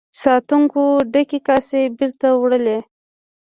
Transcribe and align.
ساتونکو 0.21 0.83
ډکې 1.11 1.39
کاسې 1.47 1.81
بیرته 1.97 2.27
وړلې. 2.41 2.77